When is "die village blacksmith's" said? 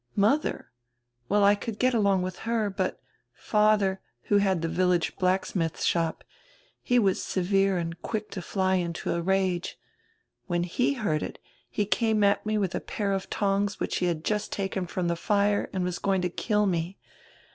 4.61-5.85